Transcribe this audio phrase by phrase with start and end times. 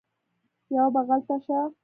[0.75, 1.59] یوه بغل ته شه